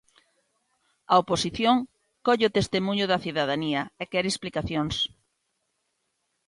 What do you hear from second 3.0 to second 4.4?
da cidadanía e quere